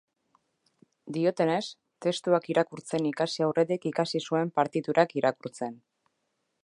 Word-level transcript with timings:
Diotenez, 1.17 1.65
testuak 2.05 2.49
irakurtzen 2.53 3.05
ikasi 3.11 3.45
aurretik 3.49 3.85
ikasi 3.93 4.23
zuen 4.31 4.53
partiturak 4.59 5.15
irakurtzen. 5.23 5.79